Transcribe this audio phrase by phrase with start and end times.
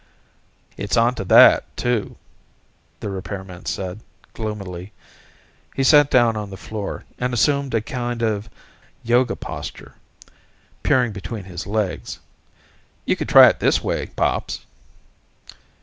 [0.77, 2.15] "It's onto that, too,"
[3.01, 3.99] the repairman said,
[4.33, 4.93] gloomily.
[5.75, 8.49] He sat down on the floor, and assumed a kind of
[9.03, 9.93] Yoga posture,
[10.81, 12.17] peering between his legs.
[13.05, 14.61] "You could try it this way, Pops."